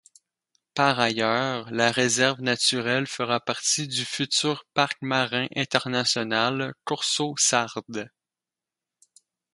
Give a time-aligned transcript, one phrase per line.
[0.73, 8.09] Par ailleurs, la réserve naturelle fera partie du futur Parc Marin International corso-sarde.